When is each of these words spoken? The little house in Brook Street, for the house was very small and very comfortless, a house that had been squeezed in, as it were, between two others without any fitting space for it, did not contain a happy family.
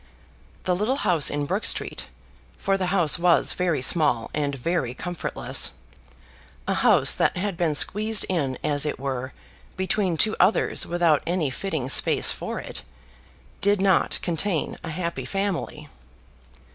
The 0.63 0.75
little 0.75 0.95
house 0.95 1.29
in 1.29 1.45
Brook 1.45 1.63
Street, 1.63 2.07
for 2.57 2.75
the 2.75 2.87
house 2.87 3.19
was 3.19 3.53
very 3.53 3.83
small 3.83 4.31
and 4.33 4.55
very 4.55 4.95
comfortless, 4.95 5.73
a 6.67 6.73
house 6.73 7.13
that 7.13 7.37
had 7.37 7.55
been 7.55 7.75
squeezed 7.75 8.25
in, 8.27 8.57
as 8.63 8.83
it 8.87 8.99
were, 8.99 9.31
between 9.77 10.17
two 10.17 10.35
others 10.39 10.87
without 10.87 11.21
any 11.27 11.51
fitting 11.51 11.87
space 11.87 12.31
for 12.31 12.59
it, 12.59 12.81
did 13.61 13.79
not 13.79 14.17
contain 14.23 14.75
a 14.83 14.89
happy 14.89 15.23
family. 15.23 15.87